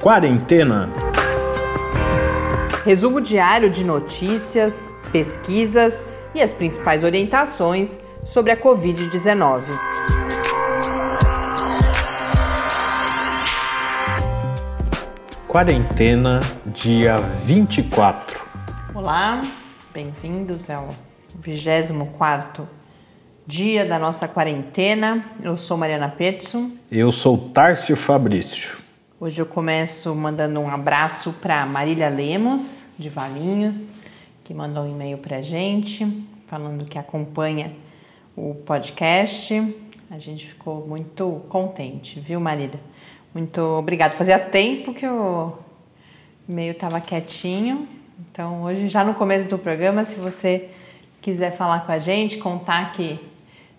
[0.00, 0.88] Quarentena.
[2.86, 9.62] Resumo diário de notícias, pesquisas e as principais orientações sobre a Covid-19.
[15.46, 18.42] Quarentena, dia 24.
[18.94, 19.44] Olá,
[19.92, 20.94] bem-vindos ao
[21.38, 22.66] 24
[23.46, 25.24] dia da nossa quarentena.
[25.42, 26.70] Eu sou Mariana Petson.
[26.90, 28.79] Eu sou Tárcio Fabrício.
[29.22, 33.94] Hoje eu começo mandando um abraço para Marília Lemos, de Valinhos,
[34.42, 37.70] que mandou um e-mail para a gente, falando que acompanha
[38.34, 39.76] o podcast.
[40.10, 42.80] A gente ficou muito contente, viu, Marília?
[43.34, 44.14] Muito obrigada.
[44.14, 45.52] Fazia tempo que o
[46.48, 47.86] e-mail estava quietinho.
[48.18, 50.70] Então, hoje, já no começo do programa, se você
[51.20, 53.20] quiser falar com a gente, contar que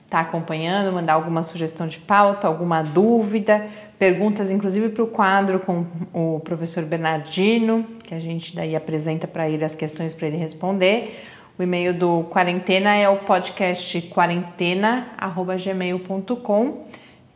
[0.05, 3.67] está acompanhando, mandar alguma sugestão de pauta, alguma dúvida,
[4.01, 9.47] perguntas inclusive para o quadro com o professor Bernardino, que a gente daí apresenta para
[9.47, 11.23] ele as questões para ele responder.
[11.55, 16.85] O e-mail do Quarentena é o podcast quarentena@gmail.com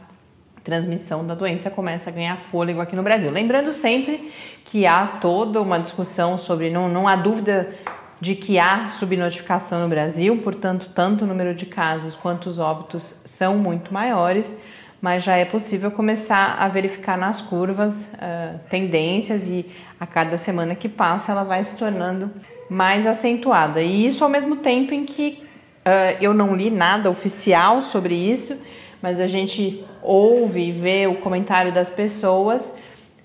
[0.63, 3.31] transmissão da doença começa a ganhar fôlego aqui no Brasil.
[3.31, 4.31] Lembrando sempre
[4.63, 7.73] que há toda uma discussão sobre, não, não há dúvida
[8.21, 13.21] de que há subnotificação no Brasil, portanto, tanto o número de casos quanto os óbitos
[13.25, 14.59] são muito maiores,
[15.01, 19.65] mas já é possível começar a verificar nas curvas uh, tendências e
[19.97, 22.29] a cada semana que passa ela vai se tornando
[22.69, 23.81] mais acentuada.
[23.81, 25.48] E isso ao mesmo tempo em que
[25.89, 28.63] uh, eu não li nada oficial sobre isso,
[29.01, 32.75] mas a gente ouve e vê o comentário das pessoas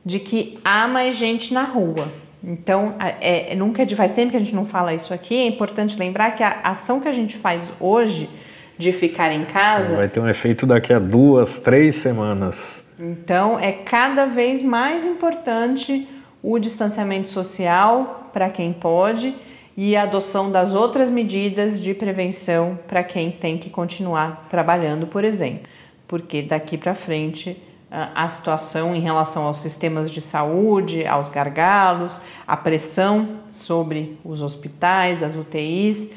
[0.05, 2.09] de que há mais gente na rua.
[2.43, 5.35] Então, é, é, nunca faz tempo que a gente não fala isso aqui.
[5.35, 8.29] É importante lembrar que a ação que a gente faz hoje
[8.77, 12.85] de ficar em casa vai ter um efeito daqui a duas, três semanas.
[12.99, 16.07] Então, é cada vez mais importante
[16.43, 19.35] o distanciamento social para quem pode
[19.77, 25.25] e a adoção das outras medidas de prevenção para quem tem que continuar trabalhando, por
[25.25, 25.69] exemplo.
[26.07, 32.57] Porque daqui para frente a situação em relação aos sistemas de saúde, aos gargalos, a
[32.57, 36.11] pressão sobre os hospitais, as UTIs,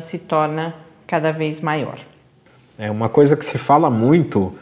[0.00, 0.74] se torna
[1.06, 1.98] cada vez maior.
[2.78, 4.54] É uma coisa que se fala muito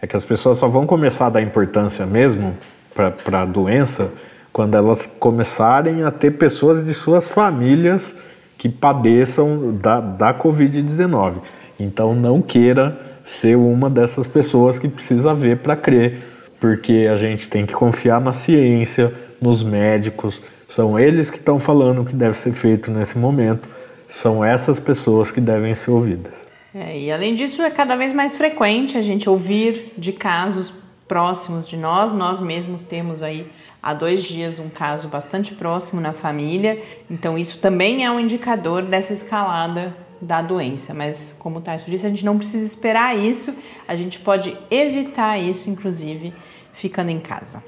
[0.00, 2.56] é que as pessoas só vão começar a dar importância mesmo
[2.94, 4.12] para a doença
[4.54, 8.14] quando elas começarem a ter pessoas de suas famílias
[8.56, 11.38] que padeçam da, da Covid-19.
[11.78, 16.20] Então não queira ser uma dessas pessoas que precisa ver para crer,
[16.60, 22.02] porque a gente tem que confiar na ciência, nos médicos, são eles que estão falando
[22.02, 23.68] o que deve ser feito nesse momento,
[24.08, 26.46] são essas pessoas que devem ser ouvidas.
[26.72, 30.72] É, e além disso, é cada vez mais frequente a gente ouvir de casos
[31.08, 33.46] próximos de nós, nós mesmos temos aí
[33.84, 38.80] há dois dias um caso bastante próximo na família, então isso também é um indicador
[38.80, 40.94] dessa escalada da doença.
[40.94, 43.54] Mas, como o Tarso disse, a gente não precisa esperar isso,
[43.86, 46.32] a gente pode evitar isso, inclusive,
[46.72, 47.62] ficando em casa.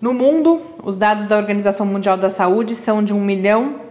[0.00, 3.82] No mundo, os dados da Organização Mundial da Saúde são de 1 milhão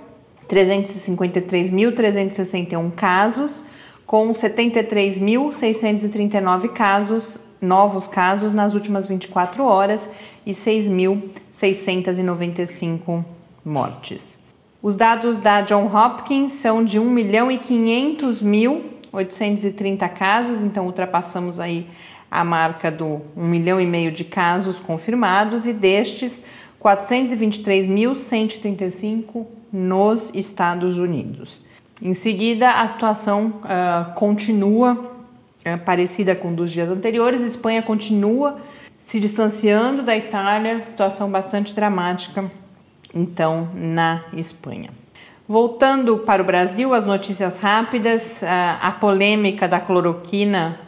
[0.49, 3.67] 353.361 casos,
[4.05, 10.09] com 73.639 casos, novos casos nas últimas 24 horas
[10.45, 13.23] e 6.695
[13.63, 14.41] mortes.
[14.81, 20.85] Os dados da John Hopkins são de 1 milhão e 500 mil 830 casos, então
[20.85, 21.87] ultrapassamos aí
[22.29, 26.41] a marca do 1 milhão e meio de casos confirmados e destes
[26.81, 31.61] 423.135 nos Estados Unidos.
[32.01, 35.10] Em seguida, a situação uh, continua
[35.65, 37.41] uh, parecida com dos dias anteriores.
[37.41, 38.59] Espanha continua
[38.99, 42.51] se distanciando da Itália, situação bastante dramática,
[43.13, 44.89] então, na Espanha.
[45.47, 50.79] Voltando para o Brasil, as notícias rápidas, a polêmica da cloroquina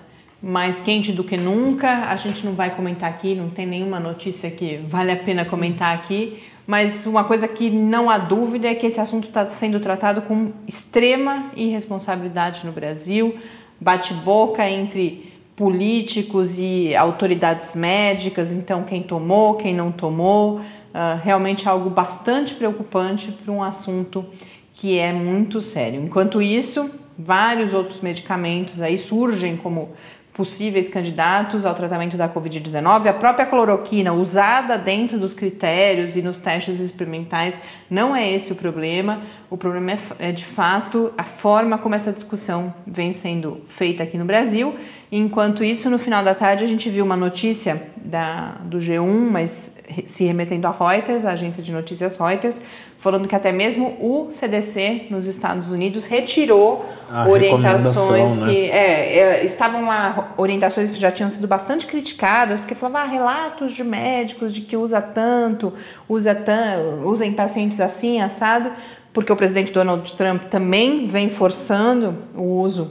[0.42, 2.06] mais quente do que nunca.
[2.06, 5.96] A gente não vai comentar aqui, não tem nenhuma notícia que vale a pena comentar
[5.96, 6.44] aqui.
[6.68, 10.52] Mas uma coisa que não há dúvida é que esse assunto está sendo tratado com
[10.68, 13.38] extrema irresponsabilidade no Brasil
[13.84, 21.90] bate-boca entre políticos e autoridades médicas, então quem tomou, quem não tomou, uh, realmente algo
[21.90, 24.26] bastante preocupante para um assunto
[24.74, 26.02] que é muito sério.
[26.04, 29.92] Enquanto isso, vários outros medicamentos aí surgem como
[30.34, 33.08] possíveis candidatos ao tratamento da Covid-19.
[33.08, 37.60] A própria cloroquina, usada dentro dos critérios e nos testes experimentais,
[37.90, 39.22] não é esse o problema.
[39.50, 44.18] O problema é, é de fato a forma como essa discussão vem sendo feita aqui
[44.18, 44.76] no Brasil.
[45.12, 49.76] Enquanto isso, no final da tarde, a gente viu uma notícia da, do G1, mas
[50.06, 52.60] se remetendo a Reuters, a agência de notícias Reuters,
[53.04, 58.48] falando que até mesmo o CDC nos Estados Unidos retirou a orientações né?
[58.48, 63.12] que é, é, estavam lá orientações que já tinham sido bastante criticadas, porque falavam ah,
[63.12, 65.74] relatos de médicos de que usa tanto,
[66.08, 68.72] usa tanto, usa em pacientes assim, assado,
[69.12, 72.90] porque o presidente Donald Trump também vem forçando o uso,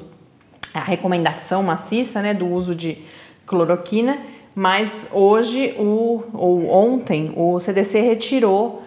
[0.75, 2.99] a recomendação maciça né, do uso de
[3.47, 4.19] cloroquina,
[4.55, 8.83] mas hoje, o, ou ontem, o CDC retirou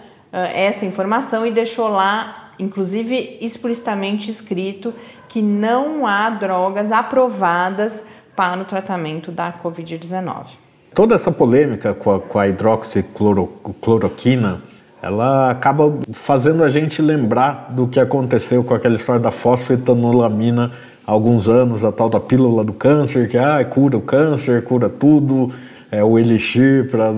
[0.54, 4.94] essa informação e deixou lá, inclusive explicitamente escrito,
[5.30, 8.06] que não há drogas aprovadas
[8.36, 10.58] para o tratamento da Covid-19.
[10.94, 14.62] Toda essa polêmica com a, com a hidroxicloroquina,
[15.02, 20.72] ela acaba fazendo a gente lembrar do que aconteceu com aquela história da fosfetanolamina
[21.06, 24.90] há alguns anos, a tal da pílula do câncer, que ah, cura o câncer, cura
[24.90, 25.52] tudo,
[25.96, 27.12] é, o elixir para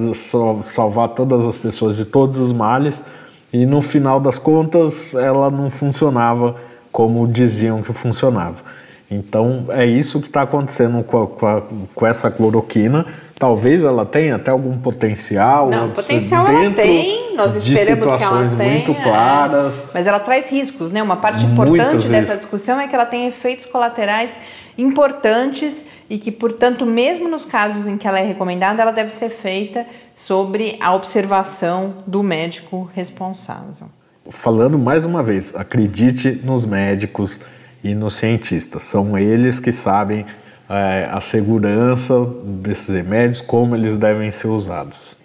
[0.61, 3.03] salvar todas as pessoas de todos os males
[3.51, 6.55] e no final das contas ela não funcionava
[6.91, 8.61] como diziam que funcionava.
[9.09, 11.61] Então é isso que está acontecendo com, a, com, a,
[11.95, 13.05] com, essa cloroquina.
[13.39, 15.69] Talvez ela tenha até algum potencial.
[15.69, 17.35] Não, potencial ela tem.
[17.35, 18.71] Nós esperamos que ela tenha.
[18.71, 19.83] muito claras.
[19.83, 19.87] É.
[19.93, 21.03] Mas ela traz riscos, né?
[21.03, 24.39] Uma parte importante dessa discussão é que ela tem efeitos colaterais
[24.75, 29.29] importantes e que, portanto, mesmo nos casos em que ela é recomendada, ela deve ser
[29.29, 29.85] feita
[30.15, 33.87] sobre a observação do médico responsável.
[34.29, 37.39] Falando mais uma vez, acredite nos médicos
[37.83, 38.81] e nos cientistas.
[38.81, 40.25] São eles que sabem
[40.69, 45.15] é, a segurança desses remédios, como eles devem ser usados.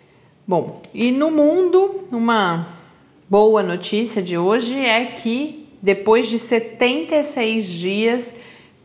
[0.47, 2.67] Bom, e no mundo, uma
[3.29, 8.37] boa notícia de hoje é que depois de 76 dias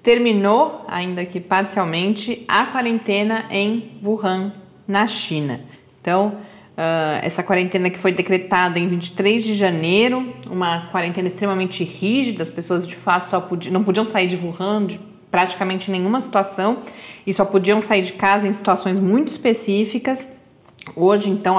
[0.02, 4.54] terminou, ainda que parcialmente, a quarentena em Wuhan,
[4.88, 5.60] na China.
[6.00, 6.38] Então,
[6.78, 12.50] uh, essa quarentena que foi decretada em 23 de janeiro, uma quarentena extremamente rígida, as
[12.50, 15.00] pessoas de fato só podiam, não podiam sair de Wuhan de
[15.32, 16.80] praticamente nenhuma situação
[17.26, 20.30] e só podiam sair de casa em situações muito específicas.
[20.96, 21.58] Hoje, então,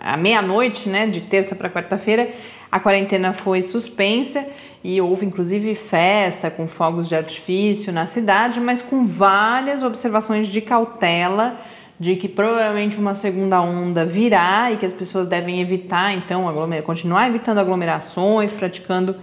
[0.00, 2.28] à meia-noite, né, de terça para quarta-feira,
[2.70, 4.44] a quarentena foi suspensa
[4.82, 10.60] e houve inclusive festa com fogos de artifício na cidade, mas com várias observações de
[10.60, 11.60] cautela
[11.98, 16.44] de que provavelmente uma segunda onda virá e que as pessoas devem evitar, então,
[16.84, 19.16] continuar evitando aglomerações, praticando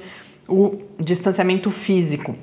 [0.47, 2.35] o distanciamento físico.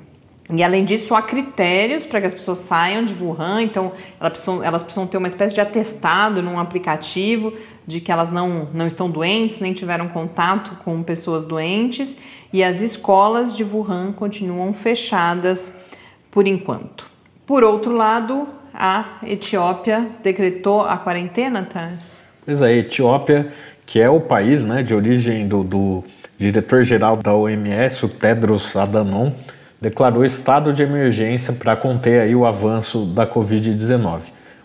[0.51, 4.63] E além disso, há critérios para que as pessoas saiam de Wuhan, então elas precisam,
[4.63, 7.53] elas precisam ter uma espécie de atestado num aplicativo
[7.87, 12.17] de que elas não, não estão doentes, nem tiveram contato com pessoas doentes,
[12.51, 15.73] e as escolas de Wuhan continuam fechadas
[16.29, 17.09] por enquanto.
[17.45, 22.21] Por outro lado, a Etiópia decretou a quarentena, Tars?
[22.45, 23.51] Pois é, a Etiópia,
[23.85, 26.03] que é o país né, de origem do, do
[26.37, 29.31] diretor-geral da OMS, o Tedros Adhanom,
[29.81, 34.19] declarou estado de emergência para conter aí o avanço da Covid-19.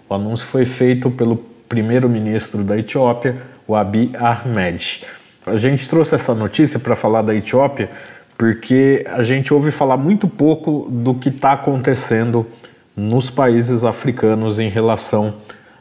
[0.06, 5.02] O anúncio foi feito pelo primeiro-ministro da Etiópia, o Abiy Ahmed.
[5.46, 7.88] A gente trouxe essa notícia para falar da Etiópia
[8.37, 12.46] porque a gente ouve falar muito pouco do que está acontecendo
[12.94, 15.35] nos países africanos em relação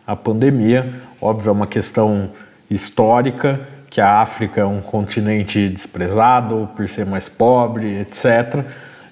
[0.07, 0.93] à pandemia.
[1.19, 2.29] Óbvio, é uma questão
[2.69, 8.63] histórica, que a África é um continente desprezado por ser mais pobre, etc.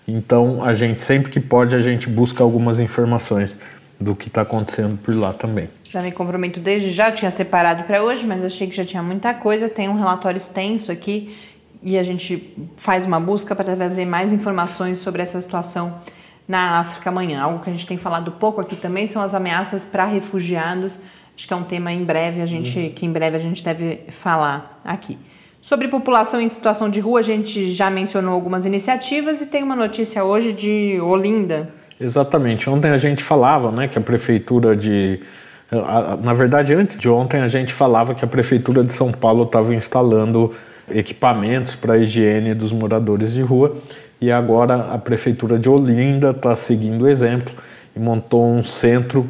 [0.07, 3.55] Então, a gente sempre que pode, a gente busca algumas informações
[3.99, 5.69] do que está acontecendo por lá também.
[5.85, 9.33] Já me comprometo desde já, tinha separado para hoje, mas achei que já tinha muita
[9.33, 9.69] coisa.
[9.69, 11.33] Tem um relatório extenso aqui
[11.81, 15.99] e a gente faz uma busca para trazer mais informações sobre essa situação
[16.47, 17.41] na África amanhã.
[17.41, 20.99] Algo que a gente tem falado pouco aqui também são as ameaças para refugiados.
[21.35, 22.89] Acho que é um tema em breve a gente uhum.
[22.91, 25.17] que em breve a gente deve falar aqui.
[25.63, 29.77] Sobre população em situação de rua, a gente já mencionou algumas iniciativas e tem uma
[29.77, 31.69] notícia hoje de Olinda.
[31.97, 32.69] Exatamente.
[32.69, 35.21] Ontem a gente falava né, que a prefeitura de.
[36.21, 39.73] Na verdade, antes de ontem a gente falava que a prefeitura de São Paulo estava
[39.73, 40.53] instalando
[40.91, 43.77] equipamentos para a higiene dos moradores de rua
[44.19, 47.53] e agora a prefeitura de Olinda está seguindo o exemplo
[47.95, 49.27] e montou um centro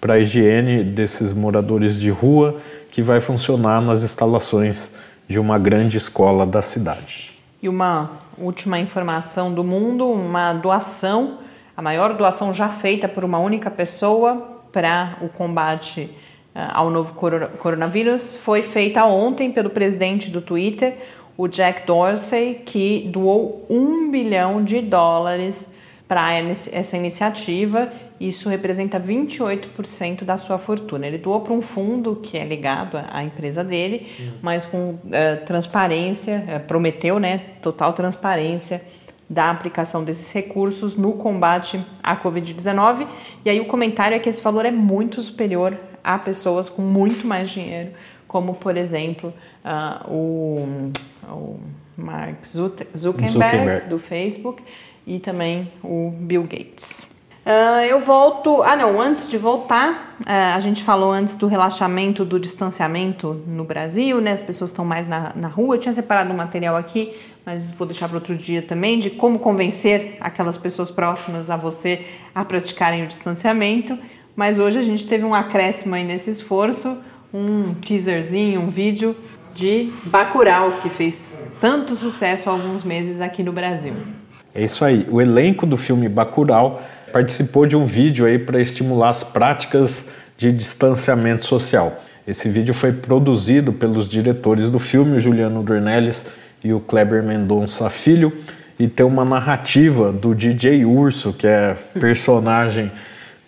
[0.00, 2.56] para a higiene desses moradores de rua
[2.90, 4.92] que vai funcionar nas instalações
[5.28, 7.32] de uma grande escola da cidade.
[7.62, 11.38] E uma última informação do mundo, uma doação,
[11.76, 16.10] a maior doação já feita por uma única pessoa para o combate
[16.54, 17.14] uh, ao novo
[17.58, 20.96] coronavírus foi feita ontem pelo presidente do Twitter,
[21.36, 25.68] o Jack Dorsey, que doou um bilhão de dólares
[26.08, 27.90] para essa iniciativa.
[28.18, 31.06] Isso representa 28% da sua fortuna.
[31.06, 34.32] Ele doou para um fundo que é ligado à empresa dele, uhum.
[34.40, 35.00] mas com uh,
[35.44, 38.82] transparência, uh, prometeu né, total transparência
[39.28, 43.06] da aplicação desses recursos no combate à Covid-19.
[43.44, 47.26] E aí o comentário é que esse valor é muito superior a pessoas com muito
[47.26, 47.90] mais dinheiro,
[48.28, 50.92] como por exemplo uh, o,
[51.28, 51.60] o
[51.96, 54.62] Mark Zuckerberg, Zuckerberg, do Facebook
[55.06, 57.15] e também o Bill Gates.
[57.46, 58.60] Uh, eu volto.
[58.64, 63.62] Ah, não, antes de voltar, uh, a gente falou antes do relaxamento do distanciamento no
[63.62, 64.32] Brasil, né?
[64.32, 65.76] As pessoas estão mais na, na rua.
[65.76, 69.38] Eu tinha separado um material aqui, mas vou deixar para outro dia também, de como
[69.38, 73.96] convencer aquelas pessoas próximas a você a praticarem o distanciamento.
[74.34, 76.98] Mas hoje a gente teve um acréscimo aí nesse esforço,
[77.32, 79.14] um teaserzinho, um vídeo
[79.54, 83.94] de Bacurau, que fez tanto sucesso há alguns meses aqui no Brasil.
[84.52, 85.06] É isso aí.
[85.12, 86.82] O elenco do filme Bacurau
[87.16, 90.04] participou de um vídeo aí para estimular as práticas
[90.36, 92.04] de distanciamento social.
[92.28, 96.26] Esse vídeo foi produzido pelos diretores do filme, Juliano Dornelles
[96.62, 98.36] e o Kleber Mendonça Filho,
[98.78, 102.92] e tem uma narrativa do DJ Urso, que é personagem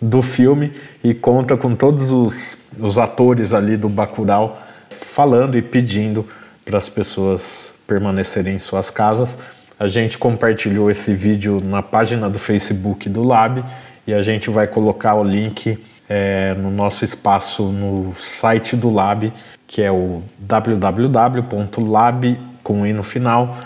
[0.01, 0.73] do filme,
[1.03, 4.59] e conta com todos os, os atores ali do Bacurau
[4.89, 6.25] falando e pedindo
[6.65, 9.37] para as pessoas permanecerem em suas casas
[9.79, 13.63] a gente compartilhou esse vídeo na página do Facebook do Lab
[14.05, 19.31] e a gente vai colocar o link é, no nosso espaço no site do Lab,
[19.65, 23.57] que é o www.lab com i no final,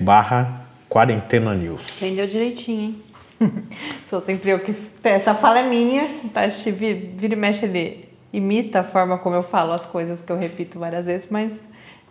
[0.00, 2.02] barra quarentena news.
[2.02, 3.02] Entendeu direitinho, hein?
[4.08, 4.74] Sou sempre eu que.
[5.04, 6.40] Essa fala é minha, tá?
[6.48, 10.78] Vira e mexe, ele imita a forma como eu falo as coisas que eu repito
[10.78, 11.64] várias vezes, mas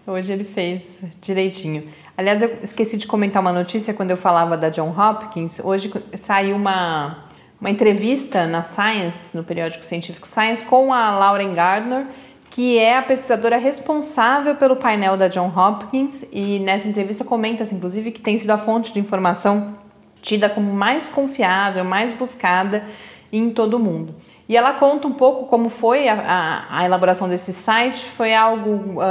[0.08, 1.84] hoje ele fez direitinho.
[2.18, 5.60] Aliás, eu esqueci de comentar uma notícia quando eu falava da John Hopkins.
[5.60, 7.26] Hoje saiu uma,
[7.60, 12.08] uma entrevista na Science, no periódico científico Science, com a Lauren Gardner,
[12.50, 16.26] que é a pesquisadora responsável pelo painel da John Hopkins.
[16.32, 19.76] E nessa entrevista comenta, inclusive, que tem sido a fonte de informação
[20.22, 22.86] tida como mais confiável, mais buscada
[23.32, 24.16] em todo o mundo.
[24.48, 28.06] E ela conta um pouco como foi a, a, a elaboração desse site.
[28.06, 29.02] Foi algo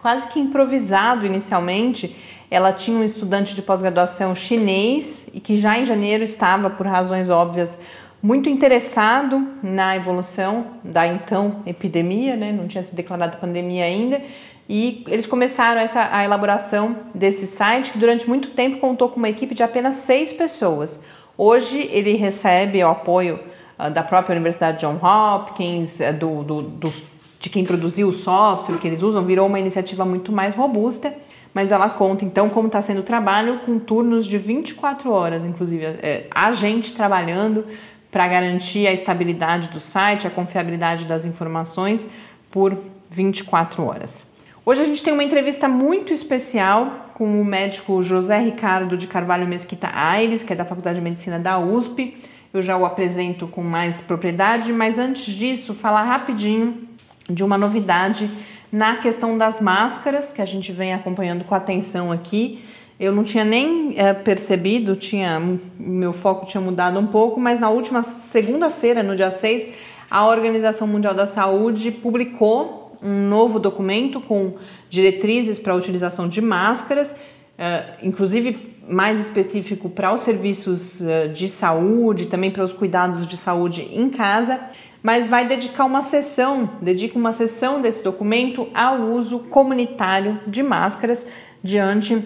[0.00, 2.16] quase que improvisado inicialmente
[2.50, 7.30] ela tinha um estudante de pós-graduação chinês e que já em janeiro estava, por razões
[7.30, 7.78] óbvias,
[8.20, 12.52] muito interessado na evolução da então epidemia, né?
[12.52, 14.20] não tinha se declarado pandemia ainda,
[14.68, 19.28] e eles começaram essa, a elaboração desse site, que durante muito tempo contou com uma
[19.28, 21.02] equipe de apenas seis pessoas.
[21.38, 23.40] Hoje ele recebe o apoio
[23.88, 26.92] da própria Universidade John Hopkins, do, do, do,
[27.40, 31.14] de quem produziu o software que eles usam, virou uma iniciativa muito mais robusta
[31.54, 35.84] mas ela conta então como está sendo o trabalho com turnos de 24 horas, inclusive
[35.84, 37.66] é, a gente trabalhando
[38.10, 42.08] para garantir a estabilidade do site, a confiabilidade das informações
[42.50, 42.76] por
[43.10, 44.26] 24 horas.
[44.64, 49.46] Hoje a gente tem uma entrevista muito especial com o médico José Ricardo de Carvalho
[49.46, 52.16] Mesquita Aires, que é da Faculdade de Medicina da USP.
[52.52, 56.88] Eu já o apresento com mais propriedade, mas antes disso, falar rapidinho
[57.28, 58.28] de uma novidade
[58.72, 62.60] na questão das máscaras, que a gente vem acompanhando com atenção aqui.
[62.98, 65.40] Eu não tinha nem é, percebido, tinha
[65.78, 69.68] meu foco tinha mudado um pouco, mas na última segunda-feira, no dia 6,
[70.10, 74.54] a Organização Mundial da Saúde publicou um novo documento com
[74.88, 77.14] diretrizes para a utilização de máscaras,
[77.56, 83.36] é, inclusive mais específico para os serviços é, de saúde, também para os cuidados de
[83.36, 84.60] saúde em casa
[85.02, 91.26] mas vai dedicar uma sessão, dedica uma sessão desse documento ao uso comunitário de máscaras
[91.62, 92.22] diante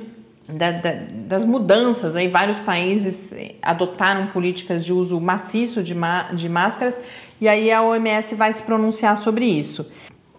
[0.48, 0.92] da, da,
[1.26, 2.16] das mudanças.
[2.16, 5.94] Aí vários países adotaram políticas de uso maciço de,
[6.34, 7.00] de máscaras
[7.40, 9.90] e aí a OMS vai se pronunciar sobre isso.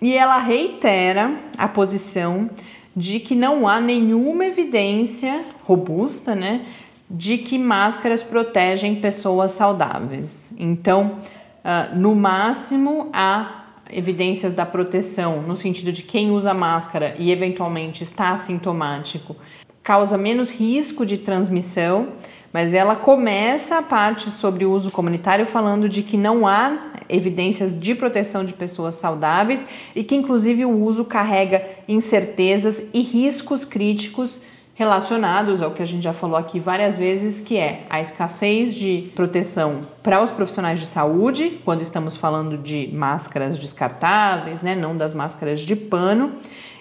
[0.01, 2.49] E ela reitera a posição
[2.95, 6.65] de que não há nenhuma evidência robusta, né,
[7.09, 10.53] de que máscaras protegem pessoas saudáveis.
[10.57, 11.19] Então,
[11.63, 18.01] uh, no máximo, há evidências da proteção, no sentido de quem usa máscara e eventualmente
[18.03, 19.35] está assintomático,
[19.83, 22.09] causa menos risco de transmissão,
[22.55, 27.77] mas ela começa a parte sobre o uso comunitário falando de que não há evidências
[27.77, 34.43] de proteção de pessoas saudáveis e que, inclusive, o uso carrega incertezas e riscos críticos
[34.73, 39.11] relacionados ao que a gente já falou aqui várias vezes, que é a escassez de
[39.13, 45.13] proteção para os profissionais de saúde, quando estamos falando de máscaras descartáveis, né, não das
[45.13, 46.31] máscaras de pano,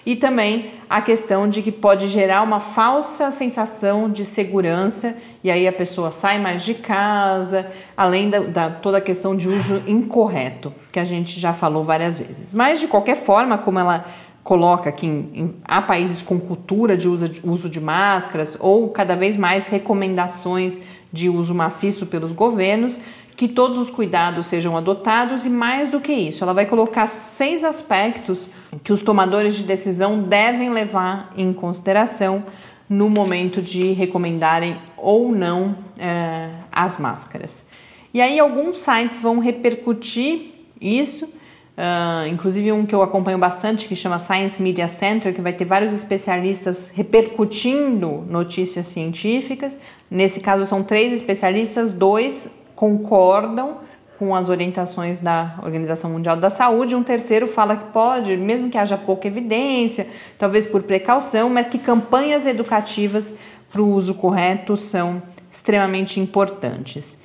[0.05, 5.67] e também a questão de que pode gerar uma falsa sensação de segurança e aí
[5.67, 10.71] a pessoa sai mais de casa, além da, da, toda a questão de uso incorreto
[10.91, 12.53] que a gente já falou várias vezes.
[12.53, 14.05] Mas de qualquer forma, como ela
[14.43, 18.89] coloca que em, em, há países com cultura de uso, de uso de máscaras ou
[18.89, 20.81] cada vez mais recomendações
[21.11, 22.99] de uso maciço pelos governos,
[23.35, 27.63] que todos os cuidados sejam adotados e mais do que isso, ela vai colocar seis
[27.63, 28.49] aspectos
[28.83, 32.45] que os tomadores de decisão devem levar em consideração
[32.87, 37.65] no momento de recomendarem ou não é, as máscaras.
[38.13, 41.33] E aí alguns sites vão repercutir isso
[41.75, 45.65] Uh, inclusive um que eu acompanho bastante que chama Science Media Center, que vai ter
[45.65, 49.77] vários especialistas repercutindo notícias científicas.
[50.09, 53.77] Nesse caso são três especialistas, dois concordam
[54.17, 58.77] com as orientações da Organização Mundial da Saúde, um terceiro fala que pode, mesmo que
[58.77, 63.35] haja pouca evidência, talvez por precaução, mas que campanhas educativas
[63.71, 67.17] para o uso correto são extremamente importantes.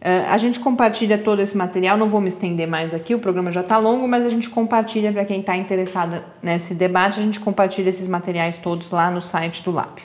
[0.00, 3.50] Uh, a gente compartilha todo esse material, não vou me estender mais aqui, o programa
[3.50, 7.40] já está longo, mas a gente compartilha para quem está interessado nesse debate, a gente
[7.40, 9.98] compartilha esses materiais todos lá no site do LAP.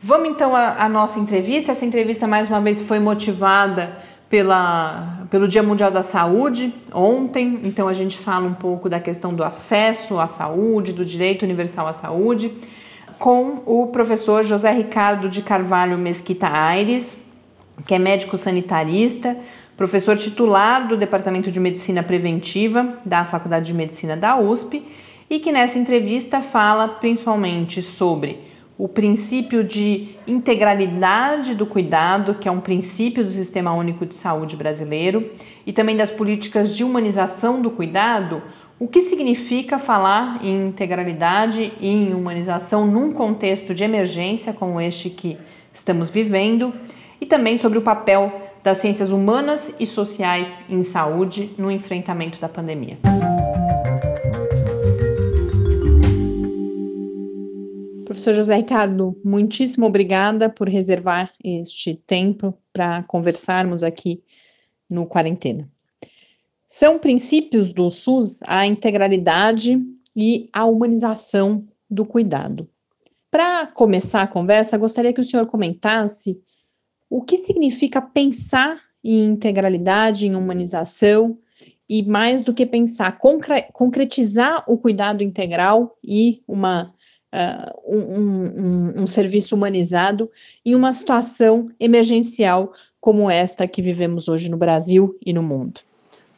[0.00, 1.72] Vamos então à, nossa entrevista.
[1.72, 3.96] Essa entrevista, mais uma vez, foi motivada
[4.28, 9.32] pela, pelo Dia Mundial da Saúde ontem, então a gente fala um pouco da questão
[9.34, 12.52] do acesso à saúde, do direito universal à saúde,
[13.18, 17.28] com o professor José Ricardo de Carvalho Mesquita Aires
[17.86, 19.36] que é médico sanitarista,
[19.76, 24.84] professor titular do Departamento de Medicina Preventiva da Faculdade de Medicina da USP
[25.30, 28.47] e que nessa entrevista fala principalmente sobre
[28.78, 34.54] o princípio de integralidade do cuidado, que é um princípio do Sistema Único de Saúde
[34.54, 35.28] brasileiro,
[35.66, 38.40] e também das políticas de humanização do cuidado,
[38.78, 45.10] o que significa falar em integralidade e em humanização num contexto de emergência como este
[45.10, 45.36] que
[45.74, 46.72] estamos vivendo
[47.20, 52.48] e também sobre o papel das ciências humanas e sociais em saúde no enfrentamento da
[52.48, 52.98] pandemia.
[58.08, 64.24] Professor José Ricardo, muitíssimo obrigada por reservar este tempo para conversarmos aqui
[64.88, 65.70] no Quarentena.
[66.66, 69.78] São princípios do SUS a integralidade
[70.16, 72.66] e a humanização do cuidado.
[73.30, 76.40] Para começar a conversa, gostaria que o senhor comentasse
[77.10, 81.38] o que significa pensar em integralidade, em humanização,
[81.88, 86.94] e mais do que pensar, concre concretizar o cuidado integral e uma,
[87.34, 90.30] uh, um, um, um serviço humanizado
[90.64, 95.80] em uma situação emergencial como esta que vivemos hoje no Brasil e no mundo.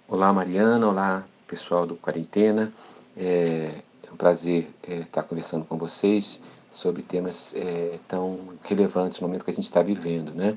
[0.08, 0.88] Olá, Mariana.
[0.88, 2.72] Olá, pessoal do Quarentena.
[3.16, 3.70] É,
[4.06, 9.44] é um prazer é, estar conversando com vocês sobre temas é, tão relevantes no momento
[9.44, 10.32] que a gente está vivendo.
[10.32, 10.56] Né?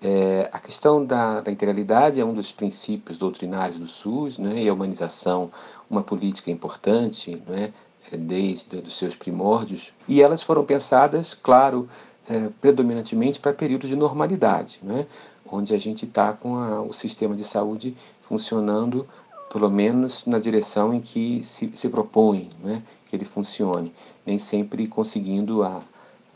[0.00, 4.62] É, a questão da, da, integralidade é um dos princípios doutrinários do SUS, né?
[4.62, 5.50] e a humanização
[5.90, 7.72] uma política importante, né?
[8.16, 11.88] Desde os seus primórdios, e elas foram pensadas, claro,
[12.28, 15.06] é, predominantemente para períodos de normalidade, né?
[15.50, 19.06] onde a gente está com a, o sistema de saúde funcionando
[19.50, 23.92] pelo menos na direção em que se, se propõe né, que ele funcione
[24.26, 25.80] nem sempre conseguindo a,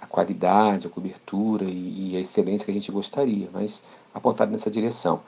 [0.00, 3.82] a qualidade, a cobertura e, e, a excelência que a gente gostaria, mas
[4.14, 5.20] apontado nessa direção.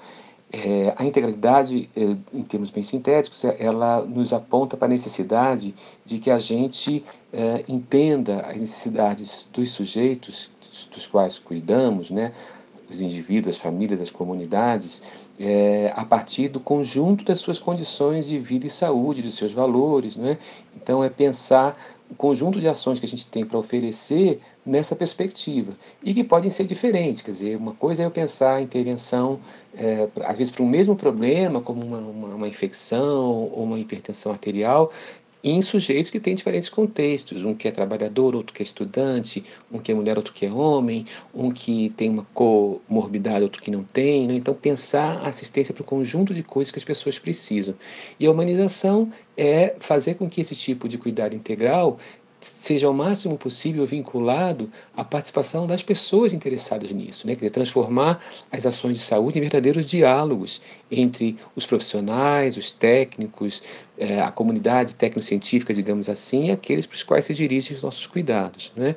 [0.57, 5.75] É, a integralidade, é, em termos bem sintéticos, é, ela nos aponta para a necessidade
[6.07, 10.49] de que a gente é, entenda as necessidades dos sujeitos
[10.95, 12.33] dos, quais cuidamos, né,
[12.89, 15.03] os indivíduos, as famílias, as comunidades,
[15.41, 20.15] é, a partir do conjunto das suas condições de vida e saúde, dos seus valores.
[20.15, 20.39] Né?
[20.77, 21.77] Então, é pensar
[22.11, 26.51] o conjunto de ações que a gente tem para oferecer nessa perspectiva e que podem
[26.51, 27.23] ser diferentes.
[27.23, 29.41] Quer dizer, uma coisa é eu pensar a intervenção,
[29.75, 34.33] é, às vezes, para um mesmo problema, como uma, uma, uma infecção ou uma hipertensão
[34.33, 34.93] arterial,
[35.45, 39.79] em sujeitos que têm diferentes contextos, um que é trabalhador, outro que é estudante, um
[39.79, 41.05] que é mulher, outro que é homem,
[41.35, 44.27] um que tem uma comorbidade, outro que não tem.
[44.27, 44.35] Né?
[44.35, 47.75] Então, pensar a assistência para o conjunto de coisas que as pessoas precisam.
[48.19, 51.99] E a humanização é fazer com que esse tipo de cuidado integral
[52.45, 57.35] seja ao máximo possível vinculado à participação das pessoas interessadas nisso, né?
[57.35, 58.21] Quer dizer, transformar
[58.53, 63.63] as ações de saúde em verdadeiros diálogos entre os profissionais, os técnicos,
[63.99, 68.07] eh, a comunidade técnico-científica, digamos assim, e aqueles para os quais se dirigem os nossos
[68.07, 68.95] cuidados, né?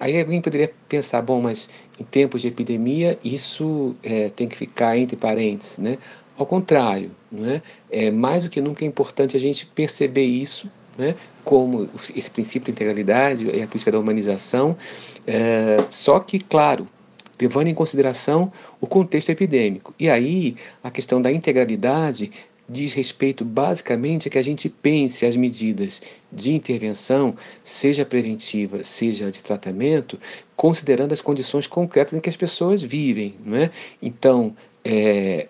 [0.00, 4.96] Aí alguém poderia pensar, bom, mas em tempos de epidemia isso eh, tem que ficar
[4.96, 5.98] entre parênteses, né?
[6.38, 7.62] Ao contrário, não é?
[7.90, 11.14] é mais do que nunca é importante a gente perceber isso né,
[11.46, 14.76] como esse princípio de integralidade e a política da humanização,
[15.24, 16.88] é, só que, claro,
[17.40, 19.94] levando em consideração o contexto epidêmico.
[19.96, 22.32] E aí a questão da integralidade
[22.68, 29.30] diz respeito basicamente a que a gente pense as medidas de intervenção, seja preventiva, seja
[29.30, 30.18] de tratamento,
[30.56, 33.36] considerando as condições concretas em que as pessoas vivem.
[33.44, 33.70] Não é?
[34.02, 34.52] Então,
[34.84, 35.46] é,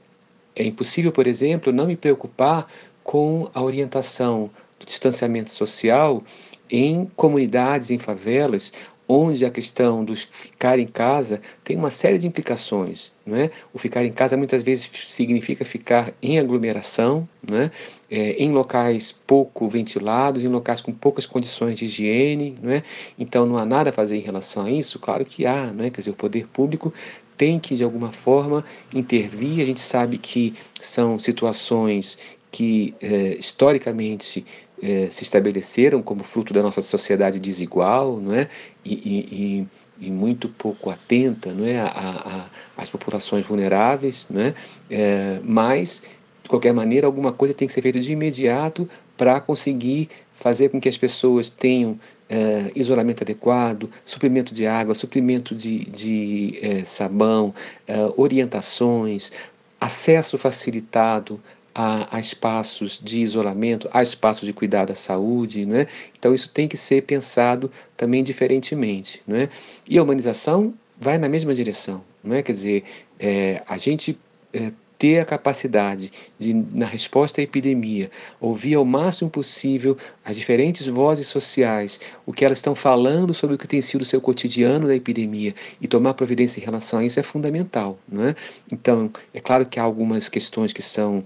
[0.55, 2.71] é impossível, por exemplo, não me preocupar
[3.03, 4.51] com a orientação
[4.87, 6.23] distanciamento social
[6.71, 8.73] em comunidades, em favelas,
[9.09, 13.13] onde a questão do ficar em casa tem uma série de implicações.
[13.25, 13.51] Não é?
[13.73, 17.71] O ficar em casa muitas vezes significa ficar em aglomeração, não é?
[18.11, 22.57] Em locais pouco ventilados, em locais com poucas condições de higiene.
[22.61, 22.83] Não é?
[23.19, 24.99] Então não há nada a fazer em relação a isso?
[24.99, 25.91] Claro que há, não é?
[25.91, 26.93] quer dizer, o poder público
[27.37, 29.63] tem que, de alguma forma, intervir.
[29.63, 32.19] A gente sabe que são situações
[32.51, 34.45] que, eh, historicamente,
[34.83, 38.49] eh, se estabeleceram como fruto da nossa sociedade desigual, não é?
[38.85, 39.67] E, e,
[40.01, 42.47] e, e muito pouco atenta, não é, a, a,
[42.83, 44.55] às populações vulneráveis, não é?
[44.91, 45.41] é?
[45.43, 46.03] Mas
[46.43, 50.81] de qualquer maneira, alguma coisa tem que ser feita de imediato para conseguir fazer com
[50.81, 57.55] que as pessoas tenham é, isolamento adequado, suprimento de água, suprimento de, de é, sabão,
[57.87, 59.33] é, orientações,
[59.81, 61.41] acesso facilitado
[61.79, 65.87] a, espaços de isolamento, a espaços de cuidado à saúde, né?
[66.19, 69.51] Então isso tem que ser pensado também diferentemente, né?
[69.87, 72.43] E a humanização vai na mesma direção, não é?
[72.43, 72.85] Quer dizer,
[73.21, 74.19] é, a gente
[74.55, 78.11] é, ter a capacidade de, na resposta à epidemia,
[78.41, 83.59] ouvir ao máximo possível as diferentes vozes sociais, o que elas estão falando sobre o
[83.59, 87.21] que tem sido o seu cotidiano da epidemia e tomar providência em relação a isso
[87.21, 87.99] é fundamental.
[88.09, 88.35] Não é?
[88.73, 91.23] Então, é claro que há algumas questões que são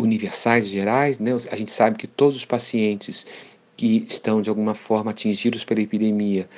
[0.00, 1.32] universais gerais, né?
[1.50, 3.26] a gente sabe que todos os pacientes
[3.76, 6.48] que estão de alguma forma atingidos pela epidemia,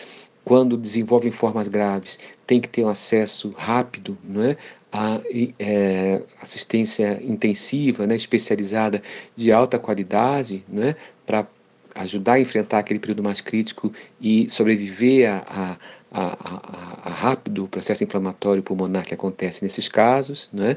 [0.45, 4.57] quando desenvolvem formas graves, têm que ter um acesso rápido é,
[4.93, 5.21] a
[5.59, 9.03] é, assistência intensiva, né, especializada
[9.37, 11.47] de alta qualidade, né, para
[11.95, 15.77] ajudar a enfrentar aquele período mais crítico e sobreviver a, a,
[16.11, 20.77] a, a, rápido processo inflamatório pulmonar que acontece nesses casos, né?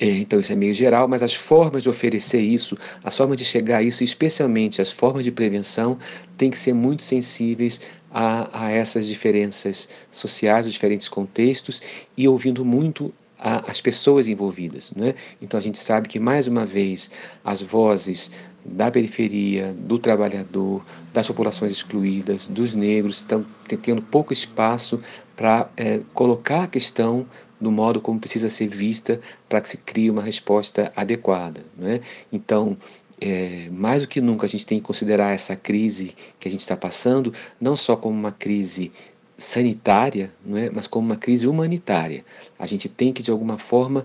[0.00, 3.44] É, então, isso é meio geral, mas as formas de oferecer isso, as formas de
[3.44, 5.96] chegar a isso, especialmente as formas de prevenção,
[6.36, 11.80] têm que ser muito sensíveis a, a essas diferenças sociais, os diferentes contextos,
[12.16, 14.90] e ouvindo muito a, as pessoas envolvidas.
[14.90, 15.14] Né?
[15.40, 17.08] Então, a gente sabe que, mais uma vez,
[17.44, 18.28] as vozes
[18.64, 23.46] da periferia, do trabalhador, das populações excluídas, dos negros, estão
[23.82, 25.00] tendo pouco espaço
[25.36, 27.24] para é, colocar a questão
[27.60, 31.64] no modo como precisa ser vista para que se crie uma resposta adequada.
[31.76, 32.00] Né?
[32.32, 32.76] Então,
[33.20, 36.60] é, mais do que nunca, a gente tem que considerar essa crise que a gente
[36.60, 38.92] está passando não só como uma crise
[39.36, 40.70] sanitária, não é?
[40.70, 42.24] mas como uma crise humanitária.
[42.58, 44.04] A gente tem que, de alguma forma,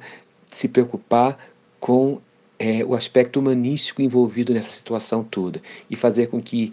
[0.50, 1.38] se preocupar
[1.80, 2.20] com
[2.60, 6.72] é, o aspecto humanístico envolvido nessa situação toda e fazer com que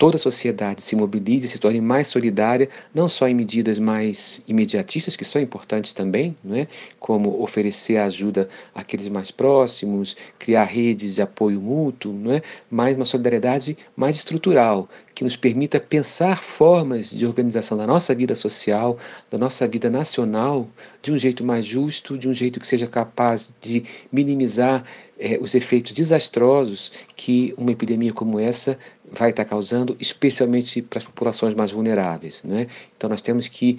[0.00, 5.14] toda a sociedade se mobilize, se torne mais solidária, não só em medidas mais imediatistas,
[5.14, 6.66] que são importantes também, não é?
[6.98, 12.40] como oferecer ajuda àqueles mais próximos, criar redes de apoio mútuo, não é?
[12.70, 18.34] mas uma solidariedade mais estrutural, que nos permita pensar formas de organização da nossa vida
[18.34, 18.96] social,
[19.30, 20.66] da nossa vida nacional,
[21.02, 24.82] de um jeito mais justo, de um jeito que seja capaz de minimizar
[25.18, 28.78] eh, os efeitos desastrosos que uma epidemia como essa
[29.10, 32.42] vai estar causando, especialmente para as populações mais vulneráveis.
[32.44, 32.66] Né?
[32.96, 33.78] Então, nós temos que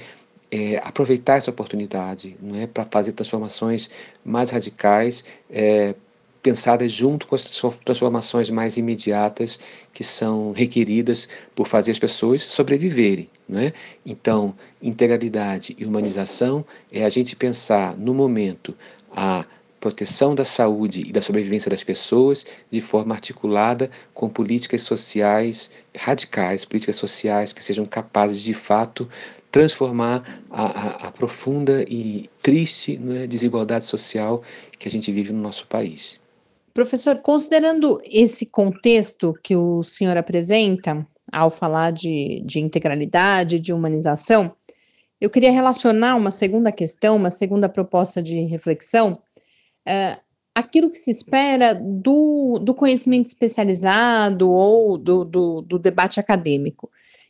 [0.52, 3.90] é, aproveitar essa oportunidade não é, para fazer transformações
[4.24, 5.96] mais radicais, é,
[6.44, 7.44] pensadas junto com as
[7.86, 9.60] transformações mais imediatas
[9.94, 13.30] que são requeridas por fazer as pessoas sobreviverem.
[13.48, 13.74] Né?
[14.06, 18.76] Então, integralidade e humanização é a gente pensar no momento
[19.16, 19.46] a
[19.82, 26.64] proteção da saúde e da sobrevivência das pessoas de forma articulada com políticas sociais radicais,
[26.64, 29.10] políticas sociais que sejam capazes de fato
[29.52, 34.44] transformar a, a, a profunda e triste né, desigualdade social
[34.80, 36.20] que a gente vive no nosso país.
[36.74, 44.56] Professor, considerando esse contexto que o senhor apresenta ao falar de, de integralidade, de humanização,
[45.20, 49.20] eu queria relacionar uma segunda questão, uma segunda proposta de reflexão,
[50.54, 56.90] aquilo que se espera do, do conhecimento especializado ou do, do, do debate acadêmico,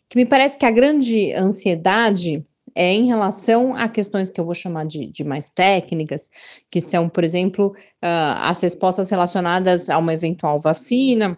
[0.10, 4.56] que me parece que a grande ansiedade é em relação a questões que eu vou
[4.56, 6.30] chamar de, de mais técnicas,
[6.70, 7.68] que são, por exemplo,
[8.04, 11.38] uh, as respostas relacionadas a uma eventual vacina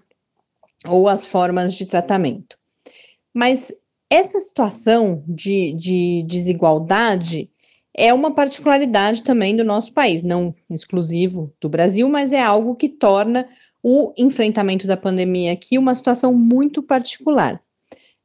[0.85, 2.57] ou as formas de tratamento.
[3.33, 3.71] Mas
[4.09, 7.49] essa situação de, de desigualdade
[7.95, 12.89] é uma particularidade também do nosso país, não exclusivo do Brasil, mas é algo que
[12.89, 13.47] torna
[13.83, 17.61] o enfrentamento da pandemia aqui uma situação muito particular.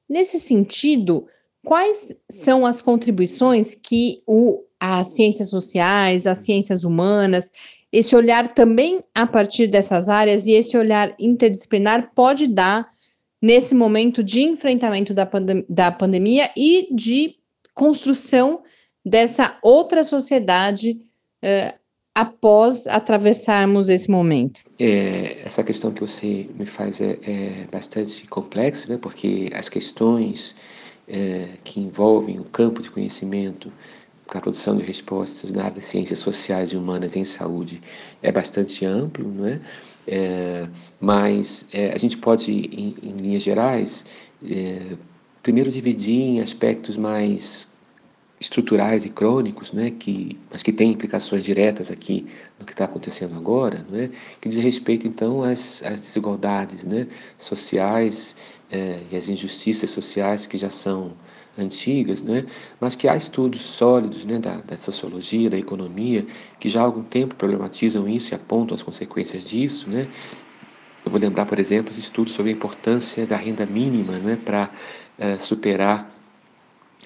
[0.09, 1.27] Nesse sentido,
[1.65, 7.53] quais são as contribuições que o, as ciências sociais, as ciências humanas,
[7.93, 12.89] esse olhar também a partir dessas áreas e esse olhar interdisciplinar pode dar
[13.41, 17.37] nesse momento de enfrentamento da, pandem da pandemia e de
[17.75, 18.63] construção
[19.05, 21.01] dessa outra sociedade
[21.45, 21.79] uh,
[22.15, 24.65] após atravessarmos esse momento?
[24.79, 28.99] É, essa questão que você me faz é, é bastante complexa, né?
[29.01, 30.57] porque as questões
[31.07, 33.73] é, que envolvem o campo de conhecimento
[34.27, 37.81] para a produção de respostas na área ciências sociais e humanas em saúde
[38.23, 39.61] é bastante amplo, não é?
[40.07, 40.69] É,
[41.01, 44.05] mas é, a gente pode, em, em linhas gerais,
[44.45, 44.97] é,
[45.43, 47.69] primeiro dividir em aspectos mais
[48.41, 52.27] estruturais e crônicos, né, que, mas que têm implicações diretas aqui
[52.59, 58.37] no que está acontecendo agora, né, que diz respeito então às, às desigualdades né, sociais
[58.71, 61.13] é, e às injustiças sociais que já são
[61.59, 62.47] antigas, né,
[62.81, 66.25] mas que há estudos sólidos né, da, da, sociologia, da economia,
[66.61, 69.91] que já há algum tempo problematizam isso e apontam as consequências disso.
[69.91, 70.07] Né.
[71.05, 74.71] Eu vou lembrar, por exemplo, os estudos sobre a importância da renda mínima né, para
[75.19, 76.18] é, superar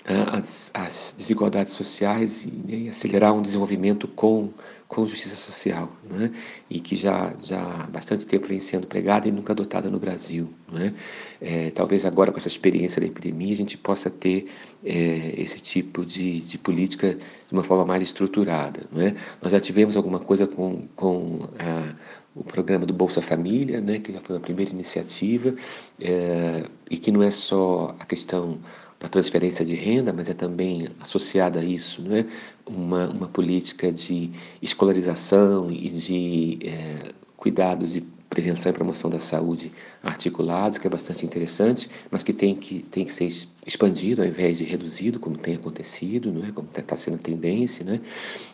[0.05, 4.51] as, as, desigualdades sociais e, né, e, acelerar um desenvolvimento com,
[4.89, 6.33] com justiça social, né,
[6.69, 10.49] e que já, já há bastante tempo vem sendo pregada e nunca adotada no Brasil.
[10.71, 10.95] Né.
[11.41, 14.47] É, talvez agora, com essa experiência da epidemia, a gente possa ter
[14.85, 18.83] é, esse tipo de, de política de uma forma mais estruturada.
[18.91, 19.15] Né.
[19.41, 21.95] Nós já tivemos alguma coisa com, com a,
[22.35, 25.55] o programa do Bolsa Família, né, que já foi a primeira iniciativa,
[26.01, 28.59] é, e que não é só a questão
[29.03, 32.25] para transferência de renda, mas é também associada a isso, não é?
[32.65, 34.31] uma, uma política de
[34.63, 39.73] escolarização e de é, cuidados e prevenção e promoção da saúde
[40.05, 43.29] articulados, que é bastante interessante, mas que tem que, tem que ser
[43.67, 46.53] expandido ao invés de reduzido, como tem acontecido, não é?
[46.53, 47.85] como está tá sendo a tendência.
[47.85, 48.01] Não é?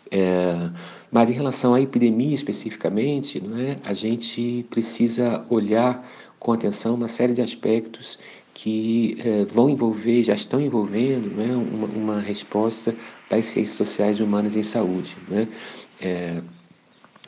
[0.09, 0.71] É,
[1.11, 3.77] mas em relação à epidemia especificamente, não é?
[3.83, 6.03] a gente precisa olhar
[6.39, 8.17] com atenção uma série de aspectos
[8.53, 12.95] que eh, vão envolver, já estão envolvendo né, uma, uma, resposta
[13.29, 15.15] das ciências sociais e humanas em saúde.
[15.27, 15.47] Né?
[16.01, 16.41] É,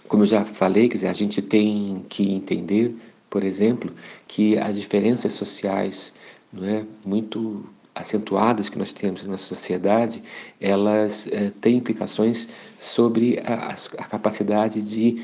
[0.08, 2.96] como eu já falei, quer dizer, a gente tem que entender,
[3.30, 3.94] por exemplo,
[4.28, 6.14] que as diferenças sociais
[6.52, 10.24] não é, muito acentuadas que nós temos na sociedade,
[10.60, 15.24] elas eh, têm implicações sobre a, a capacidade de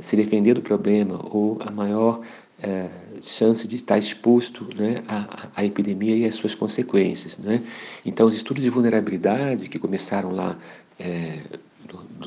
[0.00, 2.22] se defender do problema ou a maior
[2.62, 2.88] é,
[3.22, 7.36] chance de estar exposto né, à, à, epidemia e às suas consequências.
[7.36, 7.62] Né?
[8.06, 10.56] Então, os estudos de vulnerabilidade que começaram lá
[10.98, 11.40] é,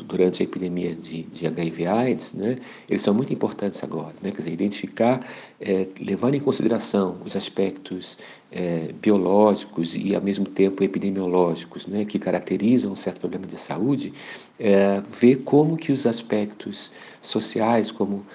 [0.07, 2.57] durante a epidemia de, de HIV/AIDS, né,
[2.89, 4.13] eles são muito importantes agora.
[4.21, 4.31] Né?
[4.31, 5.25] Quer dizer, identificar,
[5.59, 8.17] é, levando em consideração os aspectos
[8.51, 14.13] é, biológicos e, ao mesmo tempo, epidemiológicos né, que caracterizam um certo problema de saúde,
[14.59, 18.25] é, ver como que os aspectos sociais, como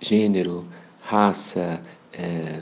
[0.00, 0.64] gênero,
[1.04, 1.80] raça,
[2.12, 2.60] é,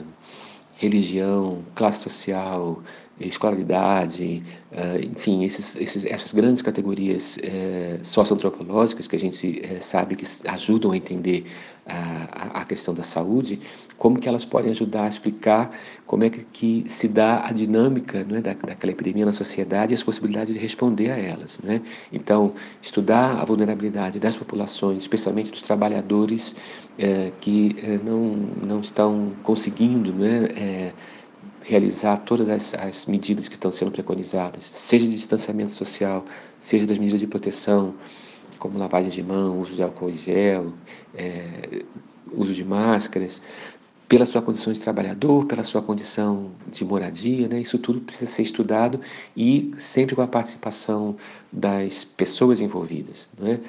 [0.75, 2.81] religião, classe social,
[3.19, 10.15] escolaridade, uh, enfim, esses, esses, essas grandes categorias uh, socioantropológicas que a gente uh, sabe
[10.15, 11.45] que ajudam a entender
[11.85, 13.59] a, a, questão da saúde,
[13.97, 15.69] como que elas podem ajudar a explicar
[16.05, 19.95] como é que, que se dá a dinâmica é, da, daquela epidemia na sociedade e
[19.95, 21.59] as possibilidades de responder a elas.
[21.61, 21.81] Né?
[22.11, 26.55] Então, estudar a vulnerabilidade das populações, especialmente dos trabalhadores
[27.41, 28.19] que não,
[28.61, 30.93] não estão conseguindo né,
[31.63, 36.25] realizar todas as, as, medidas que estão sendo preconizadas, seja de distanciamento social,
[36.59, 37.95] seja das medidas de proteção,
[38.59, 40.73] como lavagem de mão, uso de álcool gel,
[41.15, 41.83] é,
[42.31, 43.41] uso de máscaras,
[44.07, 47.59] pela sua condição de trabalhador, pela sua condição de moradia, né?
[47.59, 48.99] isso tudo precisa ser estudado
[49.35, 51.15] e sempre com a participação
[51.51, 53.27] das pessoas envolvidas.
[53.39, 53.59] Né?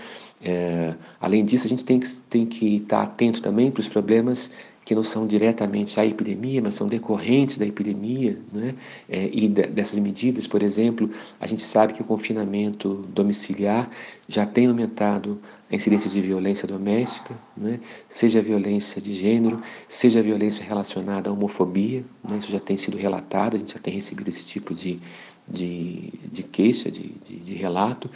[0.42, 4.50] É, além disso, a gente tem que, tem que estar atento também para os problemas
[4.84, 8.74] que não são diretamente a epidemia, mas são decorrentes da epidemia né?
[9.08, 10.46] É, e de, dessas medidas.
[10.46, 13.88] Por exemplo, a gente sabe que o confinamento domiciliar
[14.28, 17.80] já tem aumentado a incidência de violência doméstica, né?
[18.08, 22.04] seja violência de gênero, seja violência relacionada à homofobia.
[22.22, 22.38] Né?
[22.38, 25.00] Isso já tem sido relatado, a gente já tem recebido esse tipo de,
[25.48, 28.10] de, de queixa, de, de, de relato.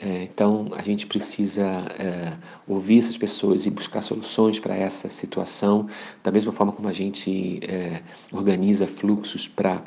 [0.00, 1.62] É, então, a gente precisa
[1.98, 2.32] é,
[2.66, 5.88] ouvir essas pessoas e buscar soluções para essa situação,
[6.24, 9.82] da mesma forma como a gente é, organiza fluxos para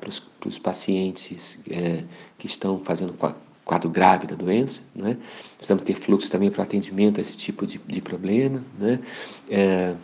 [0.45, 2.03] os pacientes é,
[2.37, 3.15] que estão fazendo
[3.65, 4.81] quadro grave da doença.
[4.95, 5.17] Né?
[5.57, 8.63] Precisamos ter fluxos também para atendimento a esse tipo de, de problema.
[8.77, 8.99] Né?
[9.49, 9.95] É,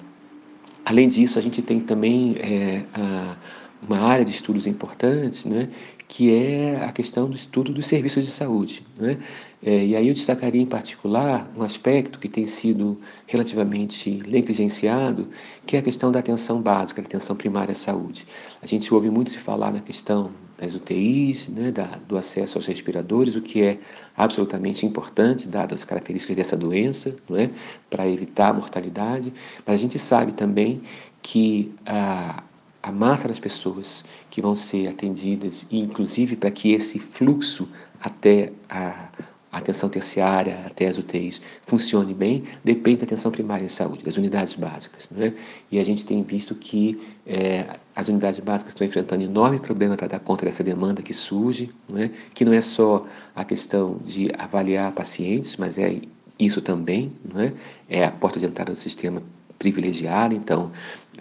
[0.83, 3.35] além disso, a gente tem também é, a,
[3.81, 5.69] uma área de estudos importantes, né,
[6.09, 8.83] que é a questão do estudo dos serviços de saúde.
[8.97, 9.19] Né?
[9.63, 15.27] É, e aí eu destacaria em particular um aspecto que tem sido relativamente negligenciado,
[15.67, 18.25] que é a questão da atenção básica, da atenção primária à saúde.
[18.59, 22.65] A gente ouve muito se falar na questão das UTIs, né, da, do acesso aos
[22.65, 23.77] respiradores, o que é
[24.17, 27.51] absolutamente importante, dadas as características dessa doença, é,
[27.87, 29.31] para evitar a mortalidade,
[29.63, 30.81] mas a gente sabe também
[31.21, 32.43] que a
[32.81, 37.67] a massa das pessoas que vão ser atendidas e inclusive para que esse fluxo
[38.01, 39.09] até a
[39.51, 44.53] atenção terciária, até as UTIs, funcione bem, depende da atenção primária em saúde, das unidades
[44.53, 45.09] básicas.
[45.09, 45.33] Né?
[45.71, 50.07] E a gente tem visto que é, as unidades básicas estão enfrentando enorme problema para
[50.07, 52.11] dar conta dessa demanda que surge, né?
[52.33, 55.99] que não é só a questão de avaliar pacientes, mas é
[56.37, 57.53] isso também, né?
[57.89, 59.23] é a porta de entrada do sistema
[59.57, 60.71] privilegiada, então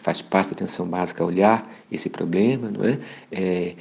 [0.00, 2.98] faz parte da atenção básica olhar esse problema, não é?
[3.30, 3.74] é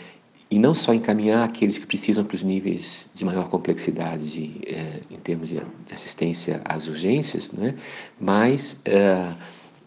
[0.49, 5.01] e não só encaminhar aqueles que precisam para os níveis de maior complexidade de, é,
[5.11, 7.75] em termos de, de, assistência às urgências, não é?
[8.19, 9.33] mas é,